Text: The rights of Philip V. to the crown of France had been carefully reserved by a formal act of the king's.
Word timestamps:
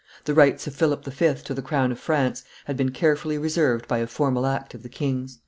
The 0.25 0.33
rights 0.33 0.65
of 0.65 0.73
Philip 0.73 1.05
V. 1.05 1.35
to 1.43 1.53
the 1.53 1.61
crown 1.61 1.91
of 1.91 1.99
France 1.99 2.43
had 2.65 2.75
been 2.75 2.89
carefully 2.89 3.37
reserved 3.37 3.87
by 3.87 3.99
a 3.99 4.07
formal 4.07 4.47
act 4.47 4.73
of 4.73 4.81
the 4.81 4.89
king's. 4.89 5.37